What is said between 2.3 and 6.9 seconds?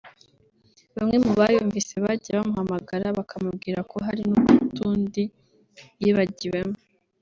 bamuhamagara bakamubwira ko hari n’utundi yibagiwemo